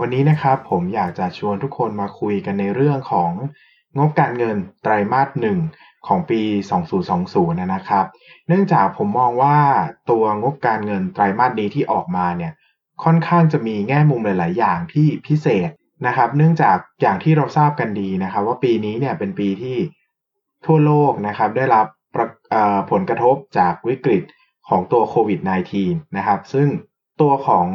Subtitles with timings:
[0.00, 3.30] วันนี้นะครับผมอยากจะชวนทุกคนมาคุยกันในเรื่องของ
[3.98, 5.58] งบการเงินไตรมาสหนึ่ง
[6.06, 6.40] ของปี
[7.02, 8.04] 2020 นะครับ
[8.48, 9.58] เนื่องจากผมมองว่า
[10.10, 12.52] ตัวงบการเงินไตรมาสนี้ที่ออกมาเนี่ย
[13.04, 15.70] ค่อนข้างจะมีแง่มุมหลาย ๆ อย่างที่พิเศษ
[16.06, 19.76] นะครับ เนื่องจากอย่างที่เราทราบกันดีนะครับ ว่าปีนี้เนี่ยเป็นปีที่
[20.66, 21.86] ทั่วโลกนะครับได้รับ
[22.90, 24.22] ผลกระทบจากวิกฤต
[24.68, 25.40] ของตัวโควิด
[25.78, 26.68] -19 นะครับ ซึ่ง
[27.20, 27.66] ตัวของ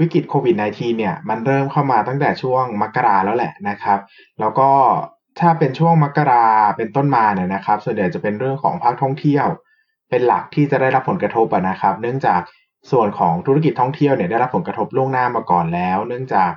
[0.00, 3.98] วิกฤตโควิด -19 เนี่ยมันเริ่มเข้ามาตั้งแต่ช่วงมกราแล้วแหละนะครับ
[4.40, 4.70] แล้วก็
[5.40, 9.46] ถ้าเป็นช่วงมกราเป็นต้นมาเนี่ยนะครับ ส่วนใหญ่จะเป็นเรื่องของภาคท่องเที่ยว
[10.10, 12.40] เป็นหลักที่จะได้รับผลกระทบนะครับ เนื่องจาก
[12.90, 16.50] ส่วนของธุรกิจท่องเที่ยวเนี่ยได้รับผลกระทบล่วงหน้ามาก่อนแล้ว เนื่องจาก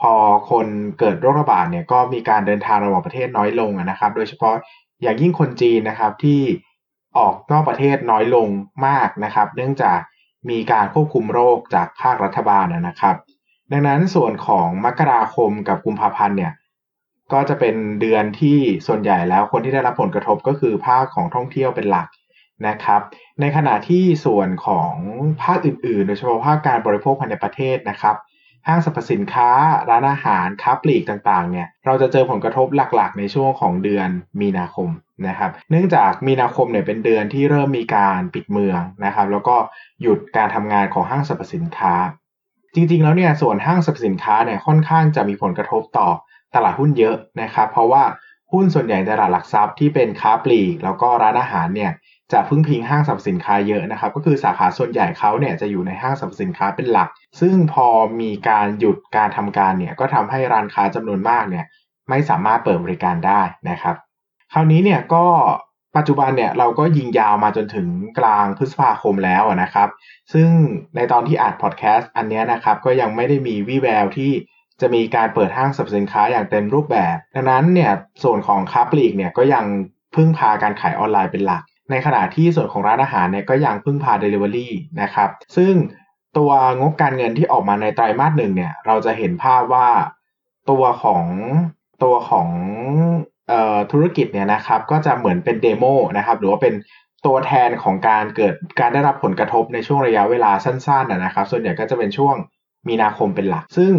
[0.00, 0.12] พอ
[0.50, 0.66] คน
[0.98, 4.54] เกิดโรคระบาดเนี่ยก็มีการเดินทางระหว่างประเทศน้อยลงนะครับ โดยเฉพาะ
[5.02, 6.40] อย่างยิ่งคนจีนนะครับที่
[7.18, 8.48] ออกนอกประเทศน้อยลง
[8.86, 9.98] มากนะครับ เนื่องจาก
[10.48, 13.16] มีการควบคุมโรคจากภาครัฐบาลนะครับ
[13.72, 16.52] ดังนั้นส่วนของมกราคมกับกุมภาพันธ์เนี่ย
[17.32, 22.08] ก็จะเป็นเดือนที่ส่วนใหญ่แล้วคนที่ได้รับผลกระทบก็คือภาคของท่องเที่ยวเป็นหลัก
[22.68, 23.00] นะครับ
[23.40, 24.92] ในขณะที่ส่วนของ
[25.42, 28.16] ภาคอื่นๆ โดยเฉพาะภาคการบริโภคภายในประเทศนะครับ
[28.68, 29.50] ห้างสรรพสินค้า
[29.90, 34.08] ร้านอาหารค้าปลีกต่างๆเนี่ยเราจะเจอผลกระทบหลักๆ ในช่วงของเดือน
[34.40, 34.88] มีนาคม
[35.26, 39.56] นะครับเนื่องจากมีนาคมเนี่ยเป็นเดือนที่เริ่มมีการปิดเมืองนะครับแล้วก็
[40.02, 41.94] หยุดการทำงานของห้างสรรพสินค้า
[42.74, 46.08] จริงๆแล้วเนี่ยส่วนห้างสรรพสินค้าเนี่ยค่อนข้างจะมีผลกระทบต่อ
[46.54, 48.02] ตลาดหุ้นเยอะนะครับเพราะว่า
[48.52, 51.92] หุ้นส่วนใหญ่ในตลาดหลักทรัพย์ที่เป็นค้าปลีกแล้วก็ร้านอาหารเนี่ย
[52.32, 57.08] จะพึ่งพิงห้างสรรพสินค้าเยอะนะครับ ก็คือสาขาส่วนใหญ่เขาเนี่ยจะอยู่ในห้างสรรพสินค้าเป็นหลัก
[57.40, 57.86] ซึ่งพอ
[58.20, 61.64] มีการหยุดการทำการเนี่ยก็ทำให้ร้านค้าจำนวนมากเนี่ย
[62.08, 63.40] ไม่สามารถเปิดบริการได้
[63.70, 63.96] นะครับ
[64.52, 65.26] คราวนี้เนี่ยก็
[65.96, 67.88] ปัจจุบันเนี่ยเราก็ยิงยาวมาจนถึง
[68.18, 69.88] กลางพฤษภาคมแล้วนะครับ
[70.32, 70.48] ซึ่ง
[70.96, 74.30] ในตอนที่อัดพอดแคสต์อันนี้นะครับก็ยังไม่ได้มีวี่แววที่
[74.80, 77.92] จะมีการเปิดห้างสรรพสินค้าอย่างเต็มรูปแบบ ดังนั้นเนี่ย
[78.22, 79.64] ส่วนของค้าปลีกเนี่ยก็ยัง
[80.14, 84.68] พึ่งพาการขายออนไลน์เป็นหลัก ในขณะที่ส่วนของร้านอาหารเนี่ยก็ยังพึ่งพา Delivery
[85.02, 85.74] นะครับ ซึ่ง
[86.38, 89.88] ตัวงบการเงินที่ออกมาในไตรมาสหนึ่งเนี่ยเราจะเห็นภาพว่า
[90.70, 91.24] ตัวของ
[92.02, 92.48] ตัวของ
[93.92, 95.84] ธุรกิจเนี่ยนะครับก็จะเหมือนเป็นเดโม
[96.18, 96.74] นะครับหรือว่าเป็น
[97.26, 102.34] ตัวแทนของการเกิดการได้รับผลกระทบในช่วงระยะเวลาสั้นๆนะครับ ส่วนใหญ่ก็จะเป็นช่วง
[102.88, 103.92] มีนาคมเป็นหลัก ซึ่ง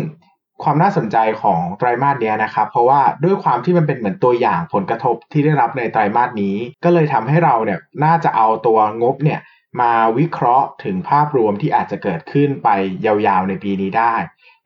[0.63, 9.39] ความน่าสนใจของไตรมาสนี้นะครับ เพราะว่าด้วยความที่มันเป็นเหมือนตัวอย่างผลกระทบที่ได้รับในไตรมาสนี้ ก็เลยทำให้เราเนี่ยน่าจะเอาตัวงบเนี่ย
[9.81, 12.69] มาวิเคราะห์ถึงภาพรวมที่อาจจะเกิดขึ้นไป
[13.05, 14.16] ยาวๆในปีนี้ได้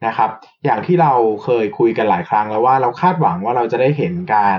[0.06, 0.30] นะครับ
[0.66, 1.14] อย่างที่เรา
[1.44, 4.58] เคยคุยกันหลายครั้งแล้วว่าเราคาดหวังว่าเราจะได้เห็นการ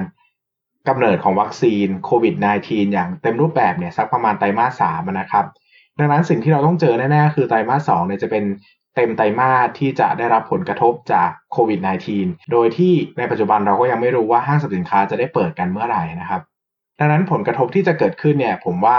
[0.89, 5.45] กำเนิดของวัคซีนโควิด -19 อย่างเต็มรูปแบบเนี่ยสักประมาณไตรมาสสามนะครับ
[5.99, 8.45] ดังนั้นสิ่งที่เราต้องเจอแน่ๆ คือไตรมาสสองเนี่ยจะเป็น
[8.97, 11.81] เต็มไตรมาสที่จะได้รับผลกระทบจากโควิด
[12.15, 16.43] -19 โดยที่ในปัจจุบันเราก็ยังไม่รู้ว่าห้างสรรพสินค้าจะได้เปิดกันเมื่อไหร่นะครับ
[16.99, 18.99] ดังนั้นผลกระทบที่จะเกิดขึ้นเนี่ยผมว่า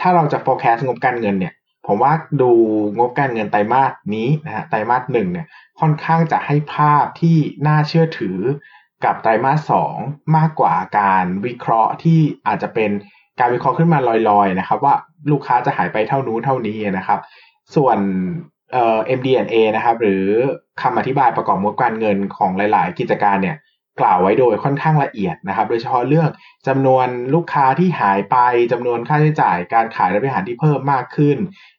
[0.00, 1.54] ถ้าเราจะ forecast งบการเงินเนี่ย
[1.86, 2.50] ผมว่าดู
[2.98, 5.46] งบการเงินไตรมาสนี้นะฮะไตรมาสหนึ่งเนี่ย
[5.80, 7.36] ค่อนข้างจะให้ภาพที่
[7.66, 8.38] น่าเชื่อถือ
[9.04, 9.96] กับไตรมาสสอง
[10.36, 12.90] มากกว่าการวิเคราะห์ที่อาจจะเป็น
[13.40, 13.98] การวิเคราะห์ขึ้นมา
[14.28, 14.94] ลอยๆนะครับ ว่า
[15.30, 17.20] ลูกค้าจะหายไปเท่านู้นเท่านี้นะครับ
[17.76, 17.98] ส่วน
[18.72, 20.24] เอ่อ MD&A นะครับ หรือ
[20.82, 23.58] คำอธิบายประกอบงบการเงินของหลาย ๆ กิจการเนี่ย
[24.00, 26.28] กล่าวไว้โดยค่อนข้างละเอียดนะครับ โดยเฉพาะเรื่อง
[26.68, 28.36] จำนวนลูกค้าที่หายไป
[28.72, 31.36] จำนวนค่าใช้จ่าย การขายและบริหารที่เพิ่มมากขึ้น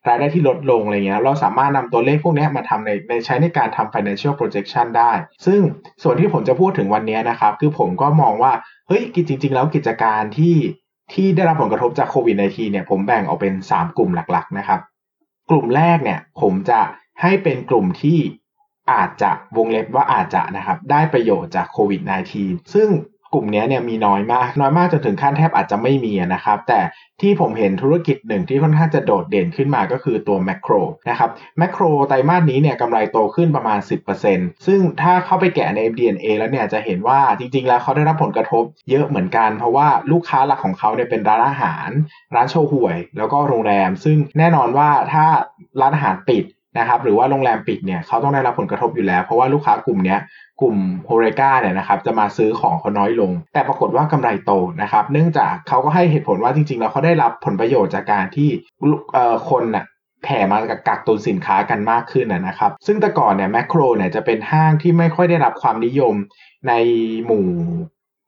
[0.07, 5.11] รายได้ที่ลดลงอะไรเงี้ยเราสามารถนำตัวเลขพวกนี้มาทำในในใช้ในการทำ financial projection ได้
[5.45, 5.59] ซึ่ง
[6.03, 8.51] ส่วนที่ผมจะพูดถึงวันนี้นะครับ คือผมก็มองว่า
[8.87, 10.55] เฮ้ยจริง ๆ แล้วกิจการที่
[11.13, 14.79] ที่ได้รับผลกระทบจากโควิด -19 เนี่ยผมแบ่งออกเป็น 3 กลุ่มหลัก ๆ นะครับ
[15.51, 16.81] กลุ่มแรกเนี่ยผมจะ
[17.21, 18.19] ให้เป็นกลุ่มที่
[18.91, 22.01] อาจจะวงเล็บว่าอาจจะนะครับได้ประโยชน์จากโควิด
[22.37, 22.89] -19 ซึ่ง
[23.33, 26.79] กลุ่มนี้เนี่ยมีน้อยมาก น้อยมากจนถึงขั้นแทบอาจจะไม่มีนะครับ แต่
[27.21, 30.73] ที่ผมเห็นธุรกิจหนึ่งที่ค่อนข้างจะโดดเด่นขึ้นมาก็คือตัวแมคโคร
[31.09, 33.79] นะครับแมคโครไตรมาสนี้เนี่ยกำไรโตขึ้นประมาณ
[34.21, 41.89] 10%ซึ่งถ้าเข้าไปแกะใน MD&A แล้วเนี่ยจะเห็นว่าจริงๆ แล้วเขาได้รับผลกระทบเยอะเหมือนกัน เพราะว่าลูกค้าหลักของเขาเนี่ยเป็นร้านอาหาร
[42.35, 45.25] ร้านโชห่วย แล้วก็โรงแรม ซึ่งแน่นอนว่าถ้า
[45.81, 46.45] ร้านอาหารปิด
[46.79, 50.15] นะครับหรือว่าโรงแรมปิดเนี่ยเขาต้องได้รับผลกระทบอยู่แล้ว เพราะว่าลูกค้ากลุ่มนี้
[50.61, 58.49] กลุ่ม HoReCa เนี่ยนะครับจะมาซื้อของเขาน้อยลง แต่ปรากฏว่ากำไรโตนะครับ เนื่องจากเขาก็ให้เหตุผลว่าจริง ๆ แล้วเขาได้รับผลประโยชน์จากการที่
[59.49, 59.85] คนน่ะ
[60.23, 66.15] แห่มากักตุนสินค้ากันมากขึ้นนะครับ ซึ่งแต่ก่อนเนี่ยแมคโครเนี่ยจะเป็นห้างที่ไม่ค่อยได้รับความนิยม
[66.67, 66.73] ใน
[67.25, 67.45] หมู่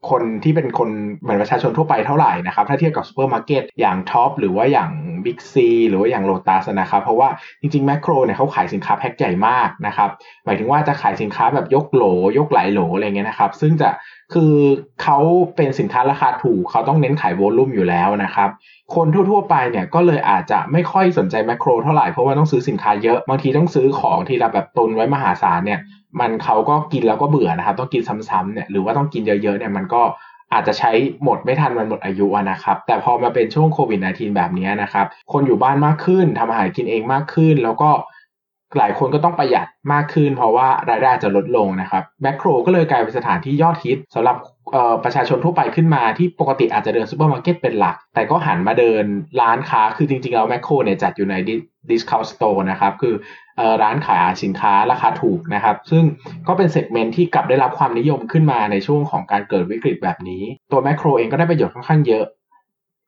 [0.09, 0.89] คนที่เป็นคน
[1.21, 4.91] เหมือนประชาชนทั่วไปเท่าไหร่นะครับ ถ้าเทียบกับซูเปอร์มาร์เก็ตอย่างท็อปส์หรือว่าอย่าง
[5.25, 7.29] บิ๊กซีหรือว่าอย่างโลตัสนะครับ เพราะว่า
[7.61, 10.09] จริงๆแมคโครเนี่ยเขาขายสินค้าแพ็คใหญ่มากนะครับ
[10.45, 12.03] หมายถึงว่าจะขายสินค้าแบบยกโหล
[12.37, 13.89] ยกหลายโหลอะไรเงี้ยนะครับ ซึ่งจะ
[14.33, 14.53] คือ
[15.03, 15.17] เขา
[15.55, 18.49] เป็นสินค้าราคาถูก เขาต้องเน้นขายโวลุ่มอยู่แล้วนะครับ
[18.95, 25.79] คนทั่วๆไปเนี่ยก็เลยอาจจะไม่ค่อยสนใจแมคโครเท่าไหร่ เพราะว่าต้องซื้อสินค้าเยอะ บางทีต้องซื้อของที่เราแบบตุนไว้มหาศาลเนี่ย
[26.19, 30.01] มันเขาก็กินแล้วก็เบื่อนะครับ ต้องกินซ้ำๆเนี่ย หรือว่าต้องกินเยอะๆเนี่ย มันก็
[30.53, 30.91] อาจจะใช้
[31.23, 37.89] หมดไม่ทันมันหมดอายุนะครับ แต่พอมาเป็นช่วงโควิด -19 แบบนี้นะครับ คนอยู่บ้านมากขึ้นทำอาหารกินเองมากขึ้น แล้วก็
[38.77, 44.37] หลายคนก็ต้องประหยัดมากขึ้น เพราะว่ารายได้จะลดลงนะครับแมคโครก็เลยกลายเป็นสถานที่ยอดฮิตสำหรับ
[45.03, 49.03] ประชาชนทั่วไปขึ้นมาที่ปกติอาจจะเดินซูเปอร์มาร์เก็ตเป็นหลัก แต่ก็หันมาเดิน
[49.41, 51.35] ร้านค้าคือจริงๆแล้วแมคโครเนี่ยจัดอยู่ใน
[51.89, 53.15] discount store นะครับคือ
[53.81, 56.03] ร้านขายสินค้าราคาถูกนะครับ ซึ่ง
[56.47, 62.25] ก็เป็น segment ที่กลับได้รับความนิยมขึ้นมาในช่วงของการเกิดวิกฤตแบบนี้ ตัวแมคโครเองก็ได้ประโยชน์ค่อนข้างเยอะ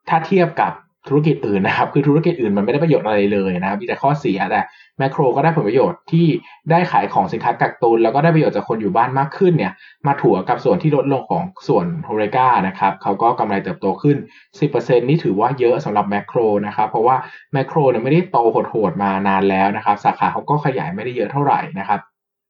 [0.10, 0.72] ถ้าเทียบกับ
[1.08, 4.62] ธุรกิจอื่นนะครับ คือธุรกิจอื่นมันไม่ได้ประโยชน์อะไรเลยนะครับมีแต่ข้อเสียแต่
[4.98, 6.28] แมคโครก็ได้ผลประโยชน์ที่
[6.72, 9.74] ได้ขายของสินค้ากักตุนแล้วก็ได้ประโยชน์จากคนอยู่บ้านมากขึ้นเนี่ย
[10.08, 14.18] มาถัวกับส่วนที่ลดลงของส่วนโฮเรกานะครับเขาก็กำไรเติบโตขึ้น
[14.60, 17.16] 10%นี่ถือว่าเยอะสำหรับแมคโครนะครับ เพราะว่า
[17.54, 22.02] แมคโครเนี่ยไม่ได้โตโหดๆมานานแล้วนะครับ สาขาเขาก็ขยายไม่ได้เยอะเท่าไหร่นะครับ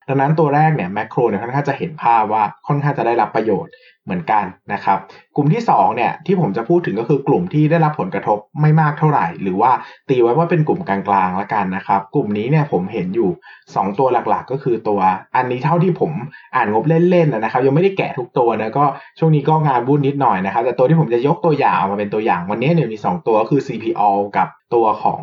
[0.08, 3.72] ดังนั้นตัวแรกเนี่ยแมคโครเนี่ยค่อนข้างจะเห็นภาพว่าค่อนข้างจะได้รับประโยชน์
[4.06, 4.98] เหมือนกันนะครับ
[5.36, 9.70] กลุ่มที่2เนี่ยที่ผมจะพูดถึงก็คือกลุ่มที่ได้รับผลกระทบไม่มากเท่าไหร่ หรือว่า
[10.08, 13.30] ตีไว้ว่าเป็นกลุ่มกลางๆละกันนะครับ กลุ่มนี้เนี่ยผมเห็นอยู่
[13.64, 15.00] 2 ตัวหลักๆ ก็คือตัว
[15.36, 16.12] อันนี้เท่าที่ผม
[16.54, 18.84] อ่านงบเล่นๆนะครับ ยังไม่ได้แกะทุกตัวนะก็
[19.18, 24.02] ช่วงนี้ก็งานบุญนิดหน่อยนะครับ แต่ตัวที่ผมจะยกตัวอย่างมาเป็นตัวอย่างวันนี้เนี่ยมี 2 ตัวก็คือ CPO
[24.36, 25.22] กับตัวของ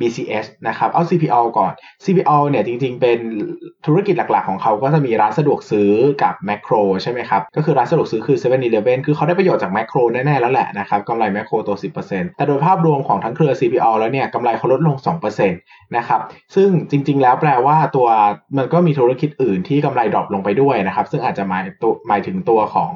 [0.00, 1.72] BCS นะครับ เอา CPO ก่อน
[2.04, 3.18] CPO เนี่ยจริงๆ เป็น
[3.86, 5.90] ธุรกิจหลักๆ ของเขาก็จะมีร้านสะดวกซื้อ
[6.22, 11.76] กับแมคโครใช่ไหมครับ ก็คือร้านสะดวกซื้อคือ7 e เ e ่ e อคือเขาได้ประโยชน์จากแมคโครแน่ๆ แล้วแหละนะครับกำไรแมคโครโต
[12.06, 14.96] 10%แต่โดยภาพรวมของทั้งเครือ CPO แล้วเนี่ยกำไรเขาลดลง
[15.26, 16.20] 2%นะครับ
[16.54, 18.08] ซึ่งจริงๆ แล้วแปลว่าตัว
[18.58, 22.92] มันก็มีธุรกิจอื่นที่กำไร drop ลงไปด้วยนะครับ ซึ่งอาจจะหมายตัวหมายถึงตัวของ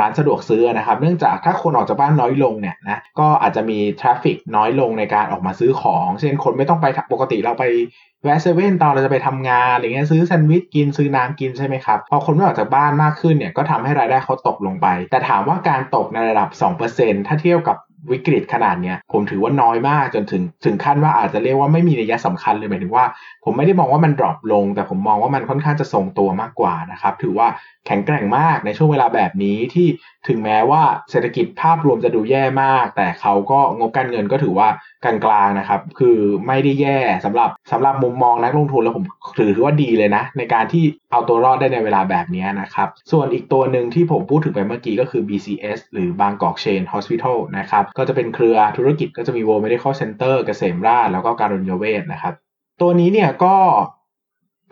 [0.00, 7.64] ร้านสะดวกซื้อนะครับ เนื่องจากถ้าคนออกจากบ้านน้อยลงเนี่ยนะ ก็อาจจะมี traffic น้อยลงในการออกมาซื้อของเช่นคนไม่ต้องไปปกติเราไป
[8.26, 16.48] แวะเซเว่นตอนเราจะไปทำงานอะไรเงี้ยซื้อแซนด์วิชกินซื้อน้ำกินใช่ไหมครับพอคนไม่ออกจากบ้านมากขึ้นเนี่ยก็ทำให้รายได้เขาตกลงไป แต่ถามว่าการตกในระดับ
[16.88, 17.78] 2%ถ้าเทียบกับ
[18.12, 23.04] วิกฤตขนาดเนี้ยผมถือว่าน้อยมากจนถึงถึงขั้นว่าอาจจะเรียกว่าไม่มีนัยสำคัญเลยหมายถึงว่า
[23.44, 27.48] ผมไม่ได้มองว่ามันดรอปลง แต่ผมมองว่ามันค่อนข้างจะทรงตัวมากกว่านะครับถือว่า
[27.86, 29.86] แข็งแกร่งมากในช่วงเวลาแบบนี้ที่
[30.28, 34.68] ถึงแม้ว่าเศรษฐกิจภาพรวมจะดูแย่มาก แต่เขาก็งบการเงินก็ถือว่า
[35.04, 35.14] กลา
[35.46, 39.04] งๆนะครับ คือไม่ได้แย่สำหรับสำหรับมุมมองนักลงทุนแล้วผม
[39.38, 52.34] ถือว่าดีเลยนะ ในการที่เอาตัวรอดได้ในเวลาแบบนี้นะครับ ส่วนอีกตัวหนึ่งที่ผมพูดถึงไปเมื่อกี้ก็คือ BCS หรือบางกอกเชนฮอสพิทอลนะครับ ก็จะเป็นเครือธุรกิจก็จะมี World Medical Center เกษมราชแล้วก็การุญยเวชนะครับ
[52.80, 53.56] ตัวนี้เนี่ยก็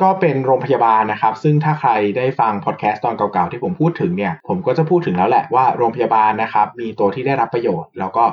[0.02, 8.24] ก็เป็นโรงพยาบาลนะครับ ซึ่งถ้าใครได้ฟังพอดแคสต์ตอนเก่าๆที่ผมพูดถึงเนี่ย ผมก็จะพูดถึงแล้วแหละว่าโรงพยาบาลนะครับ มีตัวที่ได้รับประโยชน์ แล้วก็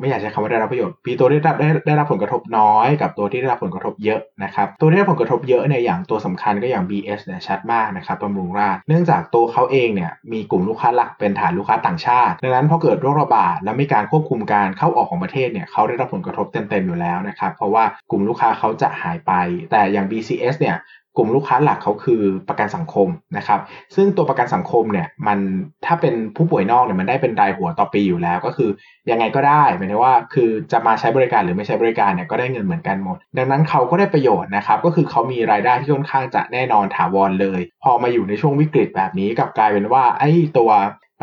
[0.00, 19.32] ไม่อยากใช้คำว่าได้รับประโยชน์มีตัวที่ได้ได้ได้รับผลกระทบน้อยกับตัวที่ได้รับผลกระทบเยอะนะครับ ตัวที่ได้ผลกระทบเยอะเนี่ยอย่างตัวสำคัญก็อย่าง BS เนี่ยชัดมากนะครับบำรุงราชเนื่องจากตัวเขาเองเนี่ยมีกลุ่มลูกค้าหลักเป็นฐานลูกค้าต่างชาติ ดังนั้นพอเกิดโรคระบาดและมีการควบคุมการเข้าออกของประเทศเนี่ยเขาได้รับผลกระทบเต็มๆอยู่แล้วนะครับ เพราะว่ากลุ่มลูกค้าเขาจะหายไป
[19.70, 20.76] แต่อย่าง BCS เนี่ย
[21.18, 23.60] กลุ่มลูกค้าหลักเขาคือประกันสังคมนะครับ
[23.94, 25.38] ซึ่งตัวประกันสังคมเนี่ยมัน
[25.86, 28.70] ถ้าเป็นผู้ป่วยนอกเนี่ยมันได้เป็นรายหัวต่อปีอยู่แล้ว ก็คือ
[29.10, 40.70] ยังไงก็ได้หมายถึงว่าคือจะมาใช้บริการหรือไม่ใช้บริการเนี่ยก็ได้เงินเหมือนกันหมด ดังนั้นเขาก็ได้ประโยชน์นะครับ ก็คือเขามีรายได้ที่ค่อนข้างจะแน่นอนถาวรเลย พอมาอยู่ในช่วงวิกฤตแบบนี้กับกลายเป็นว่าไอ้ตัว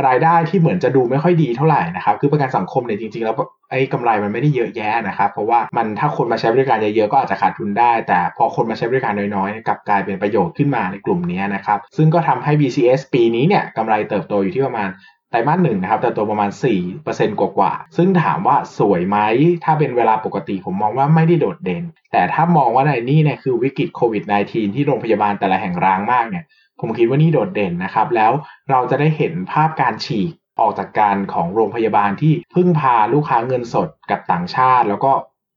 [0.07, 3.35] รายได้ที่เหมือนจะดูไม่ค่อยดีเท่าไหร่นะครับคือประกันสังคมเนี่ยจริงๆแล้ว
[3.71, 14.89] ไอ้กำไรมันไม่ได้เยอะแยะนะครับเพราะว่ามันถ้าคนมาใช้บริการเยอะๆก็อาจจะขาดทุนได้ แต่พอคนมาใช้บริการน้อยๆกลับกลายเป็นประโยชน์ขึ้นมาในกลุ่มนี้นะครับซึ่งก็ทำให้ BCS ปีนี้เนี่ยกำไรเติบโตอยู่ที่ประมาณ
[15.31, 16.49] ไตรมาสหนึ่งนะครับเติบโตประมาณ
[16.95, 19.17] 4%กว่าๆซึ่งถามว่าสวยไหม
[19.63, 26.43] ถ้าเป็นเวลาปกติผมมองว่าไม่ได้โดดเด่น แต่ถ้ามองว่าในนี่เนี่ยคือวิกฤตโควิด -19 ที่โรงพยาบาลแต่ละแห่งร้างมากเนี่ย
[26.79, 28.31] ผมคิดว่านี่โดดเด่นนะครับ แล้ว
[28.69, 35.11] เราจะได้เห็นภาพการฉีกออกจากการของโรงพยาบาลที่พึ่งพาลูกค้าเงินสดกับต่างชาติ แล้วก็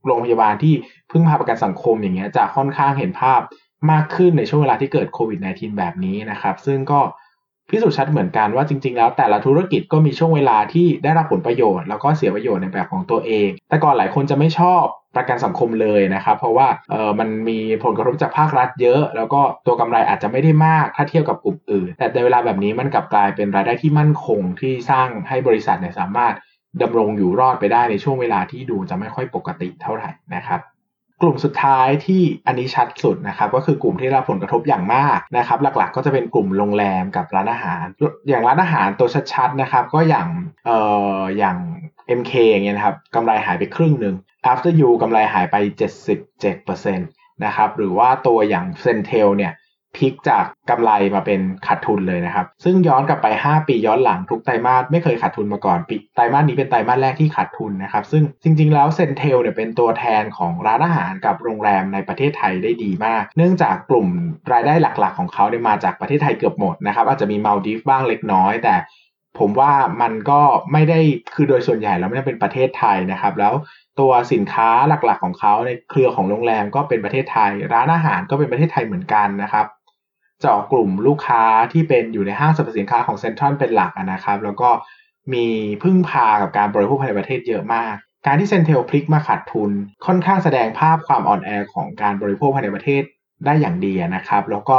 [0.07, 0.75] โรงพยาบาลที่
[1.11, 3.41] พึ่งพาประกันสังคมอย่างเงี้ยจะค่อนข้างเห็นภาพ
[3.91, 7.01] มากขึ้นในช่วงเวลาที่เกิดโควิด -19 แบบนี้นะครับ ซึ่งก็
[7.71, 14.85] พิสูจน์ชัดเหมือนกันว่าจริง ๆ แล้วแต่ละธุรกิจก็มีช่วงเวลาที่ได้รับผลประโยชน์ แล้วก็เสียประโยชน์ในแบบของตัวเอง แต่ก่อนหลายคนจะไม่ชอบ
[15.17, 26.35] ประกันสังคมเลยนะครับ เพราะว่าเออมันมีผลกระทบจากภาครัฐเยอะ แล้วก็ตัวกำไรอาจจะไม่ได้มากถ้าเทียบกับกลุ่มอื่น แต่ในเวลาแบบนี้มันกลับกลายเป็นรายได้ที่มั่นคงที่สร้างให้บริษัทเนี่ยสามารถ
[26.83, 30.61] ดำรงอยู่รอดไปได้ในช่วงเวลาที่ดูจะไม่ค่อยปกติเท่าไหร่นะครับ
[31.23, 37.85] กลุ่มสุดท้ายที่อันนี้ชัดสุดนะครับก็คือกลุ่มที่รับผลกระทบอย่างมากนะครับหลักๆ ก็จะเป็นกลุ่มโรงแรมกับร้านอาหาร
[38.29, 40.29] อย่างร้านอาหารตัวชัดๆนะครับก็อย่าง
[40.67, 40.79] เอ่
[41.19, 41.57] ออย่าง
[42.19, 44.15] MK อย่างเงี้ยนะครับกำไรหายไปครึ่งหนึ่ง
[44.53, 45.57] After You กำไรหายไป
[46.27, 49.55] 77%นะครับหรือว่าตัวอย่าง Centel เนี่ย
[49.97, 64.09] พลิกจากกำไรมาเป็นขาดทุนเลยนะครับ ซึ่งย้อนกลับไป 5 ปีย้อนหลังทุกไตรมาสไม่เคยขาดทุนมาก่อนปีไตรมาสนี้เป็นไตรมาสแรกที่ขาดทุนนะครับ ซึ่งจริง ๆ แล้วเซนเทลเนี่ยเป็นตัวแทนของร้านอาหารกับโรงแรมในประเทศไทยได้ดีมาก เนื่องจากกลุ่ม
[64.53, 68.75] รายได้หลักๆ ของเขาเนี่ยมาจากประเทศไทยเกือบหมดนะครับอาจจะมีมาลดีฟบ้างเล็กน้อยแต่
[69.41, 70.41] ผมว่ามันก็
[70.73, 71.01] ไม่ได้
[71.35, 73.55] คือโดยส่วนใหญ่แล้วไม่ได้เป็นประเทศไทยนะครับ แล้ว
[74.01, 79.67] ตัวสินค้าหลักๆของเขาในเครือของโรงแรมก็เป็นประเทศไทย ร้านอาหารก็เป็นประเทศไทยเหมือนกันนะครับ
[80.41, 84.71] เจาะกลุ่มลูกค้าที่เป็นอยู่ในห้างสรรพสินค้าของเซ็นทรัลเป็นหลักนะครับ แล้วก็
[85.33, 85.47] มี
[85.83, 87.95] พึ่งพากับการบริโภคภายในประเทศเยอะมาก
[88.27, 89.71] การที่เซนเทลพลิกมาขาดทุน
[90.07, 93.03] ค่อนข้างแสดงภาพความอ่อนแอของการบริโภคภายในประเทศ
[93.47, 94.79] ได้อย่างดีนะครับ แล้วก็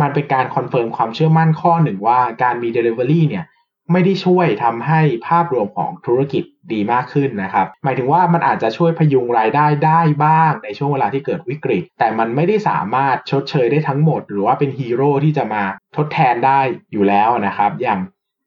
[0.00, 3.44] มันเป็นการ confirm ความเชื่อมั่นข้อหนึ่งว่าการมี Delivery เนี่ย
[3.92, 15.62] ไม่ได้ช่วยทำให้ภาพรวมของธุรกิจดีมากขึ้นนะครับ หมายถึงว่ามันอาจจะช่วยพยุงรายได้ได้บ้างในช่วงเวลาที่เกิดวิกฤต แต่มันไม่ได้สามารถชดเชยได้ทั้งหมด หรือว่าเป็นฮีโร่ที่จะมา
[15.96, 16.60] ทดแทนได้
[16.92, 18.00] อยู่แล้วนะครับ อย่าง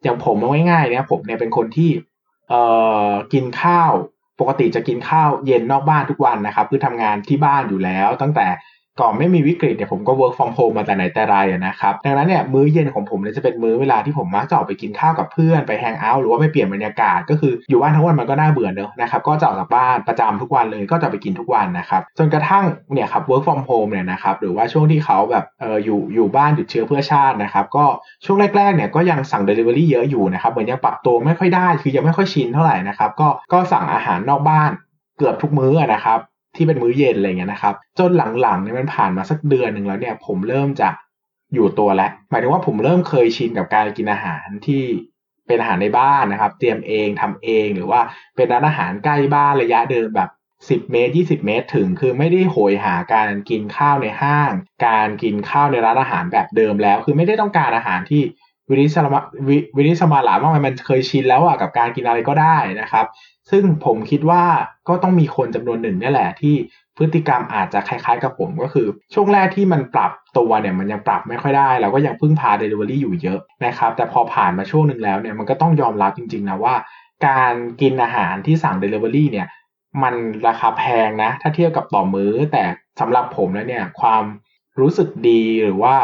[0.04, 1.92] อย่างผมเอาง่ายๆเนี่ยผมเนี่ยเป็นคนที่
[2.50, 2.62] เอ่
[3.10, 3.92] อกินข้าว
[4.40, 8.48] ปกติจะกินข้าวเย็นนอกบ้านทุกวันนะครับ คือทำงานที่บ้านอยู่แล้ว ตั้งแต่
[9.00, 11.36] ก่อนไม่มีวิกฤตเนี่ยผมก็ work from home มาแต่ไหนแต่ไร
[11.68, 27.86] นะครับดังนั้นเนี่ยมื้อเย็นของผมเนี่ยจะเป็นมื้อเวลาที่ผมมักจะออกไปกินข้าวกับเพื่อนไปแฮงเอาท์หรือว่าไปเปลี่ยนบรรยากาศ ก็คืออยู่บ้านทั้งวันมันก็น่าเบื่อเนอะนะครับก็จะออกจากบ้านประจำทุกวันเลยก็จะไปกินทุกวันนะครับจนกระทั่งเนี่ยครับ work from home เนี่ยนะครับหรือว่าช่วงที่เขาแบบเอออยู่อยู่บ้านหยุดเชื้อเพื่อชาตินะครับก็
[28.26, 34.72] ช่วงแรกๆเนี่ยก็ยังสั่ง delivery เยอะอยู่นะครับเหมือนยังปรับตัวไม่ค่อยได้ คือยังไม่ค่อยชินเท่าไหร่นะครับก็ก็สั่งอาหารนอกบ้าน
[35.18, 36.20] เกือบทุกมื้อนะครับ
[36.56, 40.90] ที่เป็นมื้อเย็นอะไรเงี้ยนะครับ จนหลังๆเนี่ยมันผ่านมาสักเดือนหนึ่งแล้วเนี่ย ผมเริ่มจะ
[41.54, 44.84] อยู่ตัวแล้ว หมายถึงว่าผมเริ่มเคยชินกับการกินอาหารที่
[45.48, 48.02] เป็นอาหารในบ้านนะครับ เตรียมเองทำเองหรือว่า
[48.36, 50.30] เป็นร้านอาหารใกล้บ้านระยะเดินแบบ
[50.62, 54.52] 10เมตร20เมตรถึง คือไม่ได้โหยหาการกินข้าวในห้าง
[54.88, 58.22] การกินข้าวในร้านอาหารแบบเดิมแล้ว คือไม่ได้ต้องการอาหารที่
[58.70, 59.22] วิริสมา
[59.78, 63.06] วิริสมาหลามากมันเคยชินแล้วอะกับการกินอะไรก็ได้นะครับ
[63.52, 64.44] ซึ่งผมคิดว่า
[64.88, 66.56] ก็ต้องมีคนจำนวนหนึ่งนี่แหละที่
[66.98, 76.76] พฤติกรรมอาจจะคล้ายๆกับผมก็คือ ช่วงแรกที่มันปรับตัวเนี่ยมันยังปรับไม่ค่อยได้ เราก็ยังพึ่งพา Delivery อยู่เยอะนะครับแต่พอผ่านมาช่วงหนึ่งแล้วเนี่ยมันก็ต้องยอมรับจริงๆนะว่า
[77.28, 79.48] การกินอาหารที่สั่ง Delivery เนี่ย
[80.04, 80.16] มัน
[80.48, 82.64] ราคาแพงนะ ถ้าเทียบกับต่อมื้อแต่
[83.00, 84.24] สำหรับผมแล้วเนี่ยความ
[84.80, 85.96] รู้สึกดีหรือว่า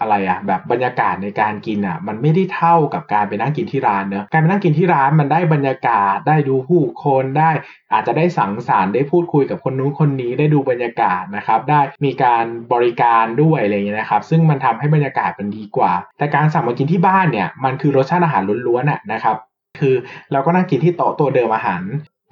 [0.00, 7.50] อะไรอะแบบบรรยากาศในการกินอะมันไม่ได้เท่ากับการไปนั่งกินที่ร้านเนอะการไปนั่งกินที่ร้านมันได้บรรยากาศได้ดูผู้คนได้
[7.92, 19.36] อาจจะได้สังสรรค์ได้พูดคุยกับคนนู้นคนนี้ได้ดูบรรยากาศนะครับ ได้มีการบริการด้วยอะไรเงี้ยนะครับ ซึ่งมันทำให้บรรยากาศมันดีกว่า แต่การสั่งมากินที่บ้านเนี่ยมันคือรสชาติอาหารล้วนๆนะครับ
[19.80, 19.94] คือ
[20.32, 21.82] เราก็นั่งกินที่โต๊ะตัวเดิมอาหาร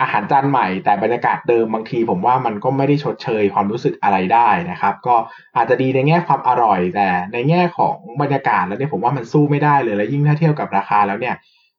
[0.04, 5.14] อาหารจานใหม่แต่บรรยากาศเดิมบางทีผมว่ามันก็ไม่ได้ชดเชยความรู้สึกอะไรได้นะครับ ก็
[5.56, 11.34] อาจจะดีในแง่ความอร่อย แต่ในแง่ของบรรยากาศแล้วเนี่ยผมว่ามันสู้ไม่ได้เลยและยิ่งถ้าเทียบกับราคาแล้วเนี่ย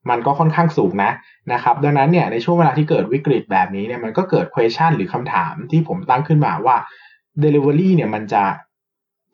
[0.10, 1.12] มันก็ค่อนข้างสูงนะ
[1.54, 6.78] นะครับดังนั้นเนี่ยในช่วงเวลาที่เกิดวิกฤตแบบนี้เนี่ยมันก็เกิด question หรือคำถามที่ผมตั้งขึ้นมาว่า
[7.44, 8.44] Delivery เนี่ยมันจะ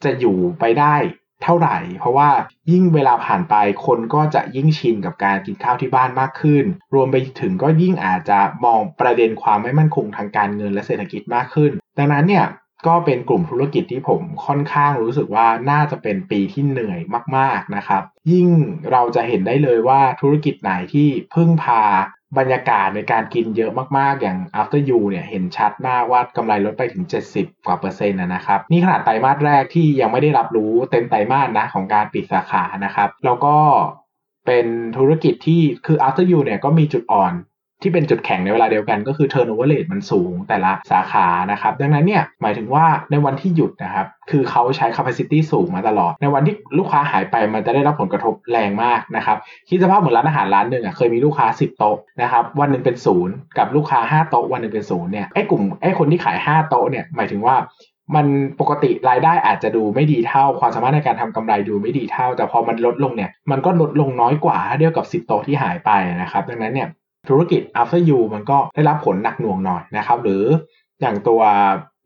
[0.03, 0.95] จะอยู่ไปได้
[1.43, 2.29] เท่าไหร่ เพราะว่า
[2.71, 3.55] ยิ่งเวลาผ่านไป
[3.85, 12.45] คนก็จะยิ่งชินกับการกินข้าวที่บ้านมากขึ้น รวมไปถึงก็ยิ่งอาจจะมองประเด็นความไม่มั่นคงทางการเงินและเศรษฐกิจมากขึ้น ดังนั้นเนี่ย
[12.87, 16.99] ก็เป็นกลุ่มธุรกิจที่ผมค่อนข้างรู้สึกว่าน่าจะเป็นปีที่เหนื่อย
[17.37, 18.47] มาก ๆนะครับ ยิ่ง
[18.91, 21.83] เราจะเห็นได้เลยว่าธุรกิจไหนที่พึ่งพา
[22.37, 27.03] บรรยากาศในการกินเยอะมากๆ อย่าง after you เนี่ยเห็นชัดมากว่ากำไรลดไปถึง
[27.35, 33.55] 70 กว่าเปอร์เซ็นต์นะครับ นี่ขนาดไตรมาสแรกที่ยังไม่ได้รับรู้เต็มไตรมาสนะของการปิดสาขานะครับ แล้วก็
[34.45, 34.65] เป็น
[34.97, 37.33] ธุรกิจที่คือ after you เนี่ยก็มีจุดอ่อน
[37.81, 49.37] ที่เป็นจุดแข็งในเวลาเดียวกันก็คือ turnover rate มันสูงแต่ละสาขานะครับ ดังนั้นเนี่ยหมายถึงว่าในวันที่หยุดนะครับ คือเขาใช้ capacity สูงมาตลอด ในวันที่ลูกค้าหายไปมันจะได้รับผลกระทบแรงมากนะครับ
[49.69, 57.55] คิดสภาพเหมือนร้านอาหารร้านหนึ่งอะเคยมีลูกค้า 10 โต๊ะนะครับวันหนึ่งเป็นศูนย์กับลูกค้า 5 โต๊ะวันหนึ่งเป็นศูนย์เนี่ยไอ้กลุ่มไอ้คนที่ขาย 5 โต๊ะเนี่ยหมายถึงว่า
[58.15, 58.27] มัน
[58.59, 66.87] ปกติรายได้อาจจะดูไม่ดีเท่า ความสามารถในการทำกำไรดูไม่ดีเท่า แต่พอมันลดลงเนี่ยมันก็ลดลงน้อยกว่าถ้าเทียบกับ 10 โต๊ะที่หายไปนะครับดังนั้นเนี่ย
[67.29, 70.43] ธุรกิจ after you มันก็ได้รับผลหนักหน่วงหน่อยนะครับ หรือ
[71.01, 71.41] อย่างตัว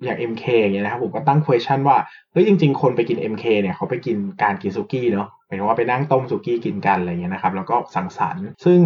[0.03, 1.97] อย่าง MK อย่างเงี้ยนะครับผมก็ตั้ง question ว่า
[2.31, 8.79] เฮ้ยจริง ๆ คนไปกิน MK เนี่ยเขาไปกินการกินสุกี้เนาะหมายถึงว่าไปนั่งต้มสุกี้กินกันอะไรเงี้ยนะครับแล้วก็สังสรรค์ ซึ่ง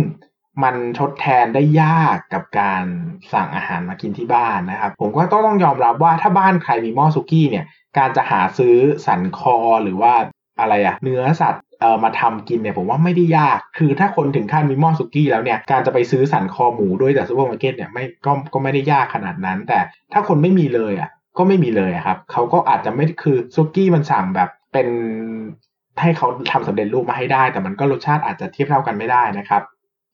[0.64, 2.86] มันทดแทนได้ยากกับการ
[3.34, 7.66] สั่งอาหารมากินที่บ้านนะครับ ผมก็ต้องต้องยอมรับว่าถ้าบ้านใครมีหม้อสุกี้เนี่ย
[7.98, 10.14] การจะหาซื้อสันคอหรือว่า
[10.60, 19.80] อะไรอะเนื้อสัตว์ เอ่อมาทำกินเนี่ยผมว่าไม่ได้ยาก คือถ้าคนถึงขั้นมีหม้อสุกี้แล้วเนี่ย การจะไปซื้อสันคอหมูด้วยจากซูเปอร์มาร์เก็ตเนี่ยไม่ก็ก็ไม่ได้ยากขนาดนั้น แต่
[20.14, 24.88] ถ้าคนไม่มีเลยอะก็ไม่มีเลยครับเขาก็อาจจะไม่คือสุกี้มันสั่งแบบเป็น
[26.02, 29.64] ให้เขาทำสำเร็จรูปมาให้ได้ แต่มันก็รสชาติอาจจะเทียบเท่ากันไม่ได้นะครับ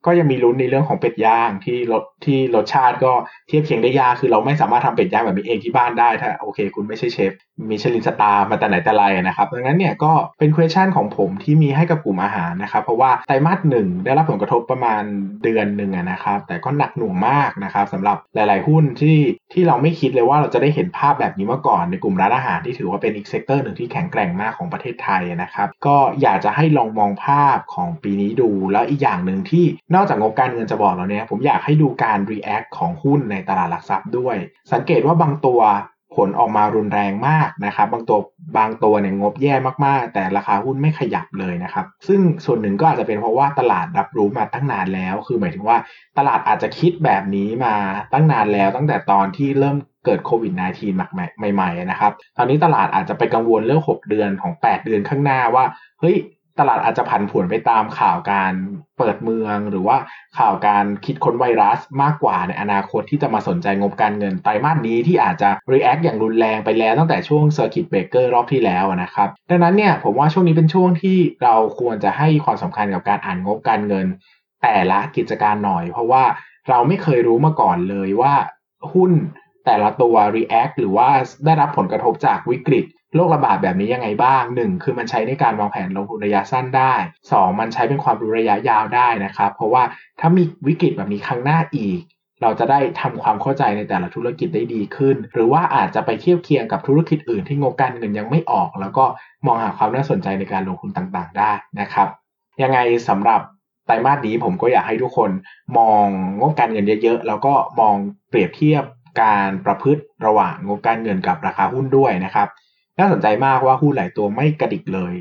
[0.05, 3.11] ก็ยังมีลุ้นในเรื่องของเป็ดย่างที่รสที่รสชาติก็
[3.47, 7.31] เทียบเคียงได้ยากคือเราไม่สามารถทำเป็ดย่างแบบนี้เองที่บ้านได้ถ้าโอเค คุณไม่ใช่เชฟ
[7.69, 15.03] มิชลินสตาร์มาแต่ไหนแต่ไรนะครับดังนั้นเนี่ยก็เป็น question ของผมที่มีให้กับกลุ่มอาหารนะครับ เพราะว่าไตรมาสหนึ่งได้รับผลกระทบประมาณ
[15.43, 19.17] เดือนหนึ่งนะครับ แต่ก็หนักหน่วงมากนะครับสำหรับหลาย ๆ หุ้นที่
[19.53, 34.35] ที่เราไม่คิดเลยว่าเราจะได้เห็นภาพแบบนี้มาก่อนในกลุ่มร้านอาหารที่ถือว่าเป็นอีก sector หนึ่งที่แข็งแกร่งมากของประเทศไทยนะครับ ก็อยากจะให้ลองมองภาพของปีนี้ดู แล้วอีกอย่างหนึ่งที่นอกจากงบการเงินจะบอกเราเนี่ยผมอยากให้ดูการ react ของหุ้นในตลาดหลักทรัพย์ด้วย
[34.73, 35.61] สังเกตว่าบางตัว
[36.15, 38.19] ผลออกมารุนแรงมากนะครับบางตัว
[38.57, 39.53] บางตัวเนี่ยงบแย่
[39.85, 45.77] มากๆ แต่ราคาหุ้นไม่ขยับเลยนะครับ ซึ่งส่วนหนึ่งก็อาจจะเป็นเพราะว่าตลาดรับรู้มาตั้งนานแล้ว คือหมายถึงว่า
[46.17, 47.75] ตลาดอาจจะคิดแบบนี้มา
[48.13, 55.65] ตั้งนานแล้วตั้งแต่ตอนที่เริ่มเกิดโควิด -19 ใหม่ๆนะครับ ตอนนี้ตลาดอาจจะไปกังวลเรื่อง 6 เดือนของ 8 เดือนข้างหน้าว่า
[55.99, 56.15] เฮ้ย
[56.59, 58.53] ตลาดอาจจะผันผวนไปตามข่าวการ
[58.97, 59.97] เปิดเมือง หรือว่า
[60.37, 74.05] ข่าวการคิดค้นไวรัสมากกว่าในอนาคตที่จะมาสนใจงบการเงินไตรมาสนี้ที่อาจจะ react อย่างรุนแรงไปแล้วตั้งแต่ช่วง circuit breaker รอบที่แล้วนะครับ ดังนั้นเนี่ยผมว่าช่วงนี้เป็นช่วงที่เราควรจะให้ความสำคัญกับการอ่านงบการเงิน
[74.63, 76.23] แต่ละกิจการหน่อย เพราะว่า
[76.69, 78.33] เราไม่เคยรู้มาก่อนเลยว่า
[78.93, 79.11] หุ้น
[79.65, 81.09] แต่ละตัว react หรือว่า
[81.45, 84.83] ได้รับผลกระทบจากวิกฤต โรคระบาดแบบนี้ยังไงบ้าง 1.
[84.83, 86.93] คือมันใช้ในการวางแผนลงทุนระยะสั้นได้
[87.29, 87.59] 2.
[87.59, 89.83] มันใช้เป็นความรู้ระยะยาวได้นะครับ เพราะว่า
[90.19, 92.01] ถ้ามีวิกฤตแบบนี้ครั้งหน้าอีก
[92.41, 99.05] เราจะได้ทำความเข้าใจในแต่ละธุรกิจได้ดีขึ้น หรือว่าอาจจะไปเทียบเคียงกับธุรกิจอื่นที่งบการเงินยังไม่ออก แล้วก็
[99.45, 102.07] มองหาความน่าสนใจในการลงทุนต่างๆ ได้นะครับ
[102.61, 103.41] ยังไงสำหรับ
[103.85, 105.31] ไตรมาสนี้ผมก็อยากให้ทุกคน
[105.77, 106.05] มอง
[106.39, 107.95] งบการเงินเยอะๆ แล้วก็มอง
[108.29, 108.83] เปรียบเทียบ
[109.21, 112.47] การประพฤติระหว่างงบการเงินกับราคาหุ้นด้วยนะครับ
[112.99, 115.13] น่าสนใจมากว่าหุ้นหลายตัวไม่กระดิกเลย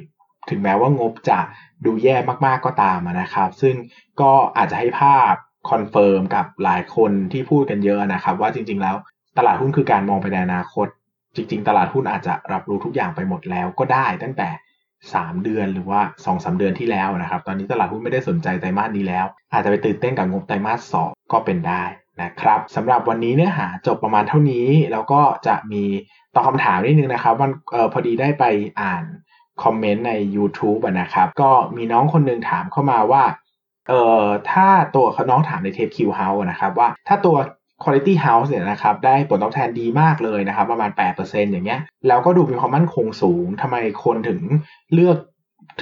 [0.50, 1.40] ถึงแม้ว่างบจะ
[1.84, 3.74] ดูแย่มากๆก็ตามนะครับ ซึ่ง
[4.20, 5.34] ก็อาจจะให้ภาพ
[5.70, 8.96] confirm กับหลายคนที่พูดกันเยอะนะครับ ว่าจริง ๆ แล้ว
[9.38, 10.86] ตลาดหุ้นคือการมองไปในอนาคต
[11.36, 14.48] จริง ๆ ตลาดหุ้นอาจจะรับรู้ทุกอย่างไปหมดแล้วก็ได้ตั้งแต่
[15.12, 20.94] 3 เดือนหรือว่า2อสเดือนที่แล้วนะครับ ตอนนี้ตลาดหุ้นไม่ได้สนใจไตรมาสนี้แล้ว อาจจะไปตื่นเต้นกับงบไตรมาสส
[21.32, 21.82] ก็เป็นได้
[22.22, 25.84] นะครับสำหรับวันนี้เนื้อหาจบประมาณเท่านี้ แล้วก็จะมี
[26.34, 28.44] ตอบคำถามนิดนึงนะครับวันออพอดีได้ไป
[28.80, 29.04] อ่าน
[29.62, 33.22] คอมเมนต์ใน YouTube นะครับ ก็มีน้องคนนึงถามเข้ามาว่า
[33.88, 37.36] เอ่อถ้าตัวน้องถามในเทป Q House นะครับว่าถ้าตัว
[37.82, 44.40] Quality House เนี่ยนะครับได้ผลตอบแทนดีมากเลยนะครับ ประมาณ 8%อย่างเงี้ยแล้วก็ดูมีความมั่นคงสูงทำไมคนถึง
[44.94, 45.18] เลือก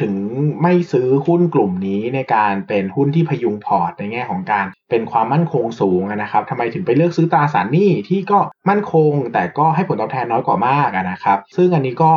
[0.00, 0.14] ถึง
[0.62, 12.12] ไม่ซื้อหุ้นกลุ่มนี้ในการเป็นหุ้นที่พยุงพอร์ตในแง่ของการเป็นความมั่นคงสูงนะครับทำไมถึงไปเลือกซื้อตราสารหนี้ที่ก็มั่นคง แต่ก็ให้ผลตอบแทนน้อยกว่ามากนะครับ ซึ่งอันนี้ก็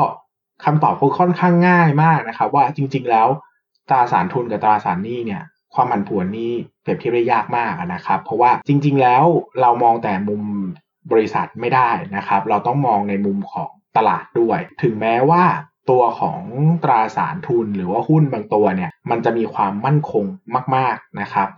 [0.65, 3.27] คำตอบค่อนข้างง่ายมากนะครับ ว่าจริง ๆ แล้ว
[3.89, 9.23] ตราสารทุนกับตราสารหนี้เนี่ยความผันผวนนี่เปรียบเทียบได้ยากมากนะครับ เพราะว่าจริง ๆ แล้ว
[9.61, 10.43] เรามองแต่มุม
[11.11, 15.43] บริษัทไม่ได้นะครับ เราต้องมองในมุมของตลาดด้วย ถึงแม้ว่า
[15.89, 16.39] ตัวของ
[16.83, 20.25] ตราสารทุนหรือว่าหุ้นบางตัวเนี่ยมันจะมีความมั่นคง
[20.75, 21.49] มาก ๆนะครับ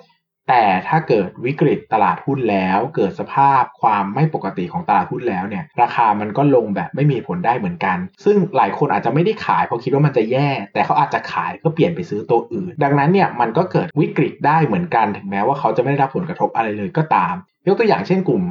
[0.51, 17.35] แต่ถ้าเกิดวิกฤตตลาดหุ้นแล้ว เกิดสภาพความไม่ปกติของตลาดหุ้นแล้วเนี่ยราคามันก็ลงแบบไม่มีผลได้เหมือนกัน ซึ่งหลายคนอาจจะไม่ได้ขายเพราะคิดว่ามันจะแย่ แต่เขาอาจจะขายเพื่อเปลี่ยนไปซื้อตัวอื่น ดังนั้นเนี่ยมันก็เกิดวิกฤตได้เหมือนกัน ถึงแม้ว่าเขาจะไม่ได้รับผลกระทบอะไรเลยก็ตาม
[17.67, 18.43] ยกตัวอย่างเช่นกลุ่ม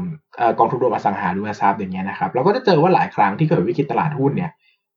[0.59, 4.51] กองทุนรวมอสังหาริมทรัพย์อย่างเงี้ยนะครับเราก็จะเจอว่าหลายครั้งที่เกิดวิกฤตตลาดหุ้นเนี่ย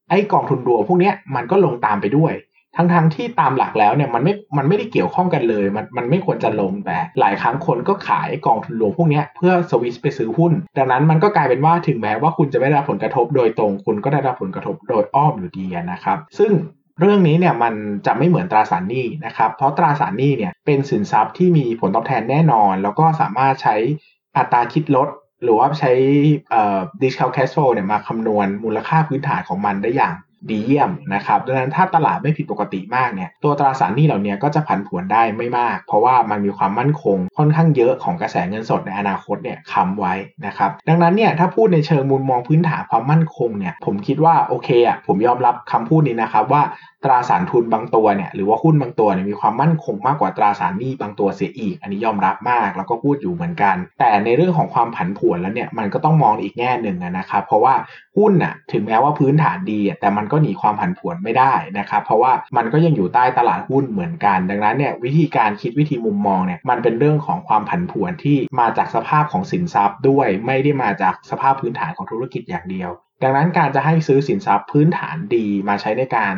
[0.09, 2.33] ไอ้กองทุนรวมพวกนี้มันก็ลงตามไปด้วย
[2.75, 16.51] ทั้งๆทที่ตามหลักแล้วเนี่ยมันไม่ มันไม่ได้เกี่ยวข้องกันเลย มันมันไม่ควรจะลงแต่ หลายครั้งคนก็ขายกองทุนรวมพวกนี้เพื่อสวิสไปซื้อหุ้น ดังนั้นมันก็กลายเป็นว่าถึงแม้ว่าคุณจะไม่ได้รับผลกระทบโดยตรง คุณก็ได้รับผลกระทบโดยอ้อมอยู่ดีนะครับ ซึ่ง
[16.99, 17.73] เรื่องนี้เนี่ยมัน
[18.05, 23.75] จะไม่เหมือนตราสารหนี้นะครับ เพราะตราสารหนี้เนี่ยเป็นสินทรัพย์ที่มีผลตอบแทนแน่นอน แล้วก็สามารถใช้
[24.37, 25.07] อัตราคิดลด
[25.43, 25.91] หรือว่าใช้
[27.01, 30.15] discount cash flow เนี่ยมาคำนวณมูลค่าพื้นฐานของมันได้อย่าง
[30.49, 40.13] ดีเยี่ยมนะครับดังนั้นถ้าตลาดไม่ผิดปกติมากเนี่ยตัวตราสารหนี้เหล่านี้ก็จะผันผวนได้ไม่มาก เพราะว่ามันมีความมั่นคงค่อนข้างเยอะของกระแสเงินสดในอนาคตเนี่ยค้ำไว้
[40.45, 46.61] นะครับดังนั้นเนี่ยถ้าพูดในเชิงมุมมองพื้นฐานความมั่นคงเนี่ยผมคิดว่าโอเคอะผมยอมรับคำพูดนี้นะครับว่า
[47.03, 57.73] ตราสารทุนบางตัวเนี่ยหรือว่าหุ้นบางตัวเนี่ยมีความมั่นคงมากกว่าตราสารหนี้บางตัวเสียอีก อันนี้ยอมรับมากแล้วก็พูดอยู่เหมือนกัน แต่ในเรื่องของความผันผวนแล้วเนี่ยมันก็ต้องมองอีกแง่หนึ่งนะครับ เพราะว่า
[58.17, 72.91] หุ้นน่ะถึงแม้ว่าพื้นฐานดีแต่มันก็หนีความผันผวนไม่ได้นะครับเพราะว่ามันก็ยังอยู่ใต้ตลาดหุ้นเหมือนกัน ดังนั้นเนี่ยวิธีการคิดวิธีมุมมองเนี่ยมันเป็นเรื่องของความผันผวนที่มาจากสภาพของสินทรัพย์ด้วย ไม่ได้มาจากสภาพพื้นฐานของธุรกิจอย่างเดียว
[73.23, 76.33] ดังนั้นการจะให้ซื้อสินทรัพย์พื้นฐานดีมาใช้ในการ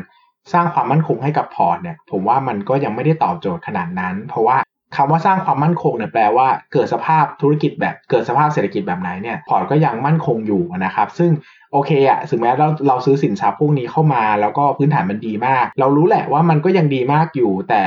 [0.54, 4.58] สร้างความมั่นคงให้กับพอร์ตเนี่ยผมว่ามันก็ยังไม่ได้ตอบโจทย์ขนาดนั้น เพราะว่า
[4.96, 11.32] คำว่าสร้างความมั่นคงเนี่ยแปลว่าเกิดสภาพธุรกิจแบบเกิดสภาพเศรษฐกิจแบบไหนเนี่ยพอร์ตก็ยังมั่นคงอยู่นะครับ ซึ่ง
[11.72, 17.82] โอเคอะถึงแม้เราเราซื้อสินทรัพย์พวกนี้เข้ามา แล้วก็พื้นฐานมันดีมาก เรารู้แหละว่ามันก็ยังดีมากอยู่แต่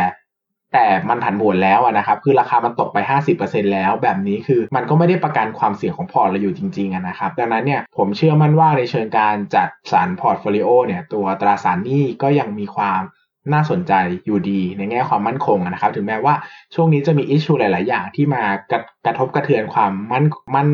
[0.75, 2.99] แต่มันผันผวนแล้วนะครับ คือราคามันตกไป
[3.35, 13.01] 50%แล้ว แบบนี้คือมันก็ไม่ได้ประกันความเสี่ยงของพอร์ตเราอยู่จริงๆนะครับ ดังนั้นเนี่ยผมเชื่อมั่นว่าในเชิงการจัดสรร portfolio เนี่ยตัวตราสารหนี้ก็ยังมีความ
[13.53, 13.93] น่าสนใจ
[14.27, 16.35] อยู่ดีในแง่ความมั่นคงนะครับ ถึงแม้ว่า
[16.75, 20.69] ช่วงนี้จะมี issue หลาย ๆ อย่างที่มากระกระทบกระเทือนความมั่นมั่น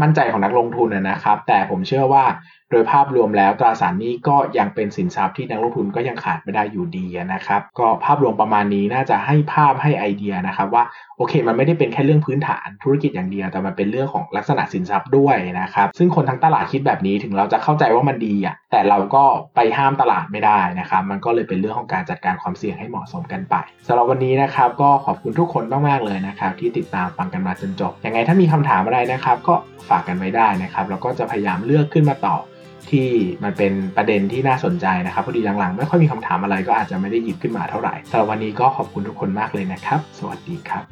[0.00, 2.24] มั่นใจของนักลงทุนนะครับ แต่ผมเชื่อว่า
[2.70, 7.04] โดยภาพรวมแล้วตราสารนี้ก็ยังเป็นสินทรัพย์ที่นักลงทุนก็ยังขาดไม่ได้อยู่ดี
[7.34, 10.84] นะครับ ก็ภาพรวมประมาณนี้น่าจะให้ภาพให้ไอเดียนะครับว่า
[11.18, 19.24] โอเค มันไม่ได้เป็นแค่เรื่องพื้นฐานธุรกิจอย่างเดียว แต่มันเป็นเรื่องของลักษณะสินทรัพย์ด้วยนะครับ ซึ่งคนทั้งตลาดคิดแบบนี้ถึงเราจะเข้าใจว่ามันดีอะแต่เราก็
[19.56, 23.54] ไปห้ามตลาดไม่ได้นะครับ มันก็เลยเป็นเรื่องของการจัดการความเสี่ยงให้เหมาะสมกันไป
[23.86, 29.54] สำหรับวันนี้นะครับ ก็ขอบคุณทุกคนมากๆเลยนะครับที่ติดตามฟังกันมาจนจบยังไงถ้ามีคำถามอะไรนะครับ ก็
[29.88, 32.42] ฝากกันไว้ได้นะครับแล้วก็จะพยายามเลือกขึ้นมาตอบ
[32.90, 33.08] ที่
[33.44, 40.84] มันเป็นประเด็นที่น่าสนใจนะครับพอดีหลังๆ ไม่ค่อยมีคำถามอะไรก็อาจจะไม่ได้หยิบขึ้นมาเท่าไหร่สำหรับวันนี้ก็ขอบคุณทุกคนมากเลยนะครับ สวัสดีครับ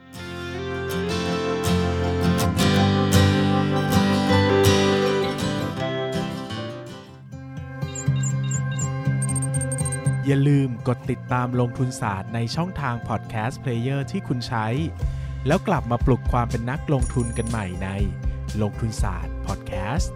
[10.27, 14.67] อย่าลืมกดติดตามลงทุนศาสตร์ในช่องทางพอดแคสต์เพลเยอร์ที่คุณใช้
[15.47, 17.89] แล้วกลับมาปลุกความเป็นนักลงทุนกันใหม่ใน
[18.63, 20.15] ลงทุนศาสตร์พอดแคสต์